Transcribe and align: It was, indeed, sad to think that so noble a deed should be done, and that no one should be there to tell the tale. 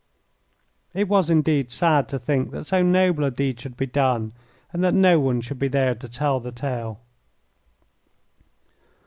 It 0.95 1.07
was, 1.07 1.29
indeed, 1.29 1.69
sad 1.69 2.09
to 2.09 2.17
think 2.17 2.49
that 2.49 2.65
so 2.65 2.81
noble 2.81 3.23
a 3.23 3.29
deed 3.29 3.59
should 3.59 3.77
be 3.77 3.85
done, 3.85 4.33
and 4.73 4.83
that 4.83 4.95
no 4.95 5.19
one 5.19 5.41
should 5.41 5.59
be 5.59 5.67
there 5.67 5.93
to 5.93 6.07
tell 6.07 6.39
the 6.39 6.51
tale. 6.51 6.99